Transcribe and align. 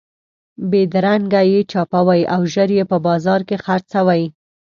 بېدرنګه 0.69 1.41
یې 1.51 1.59
چاپوئ 1.71 2.21
او 2.33 2.41
ژر 2.53 2.69
یې 2.77 2.83
په 2.91 2.97
بازار 3.07 3.41
کې 3.47 3.57
خرڅوئ. 3.63 4.23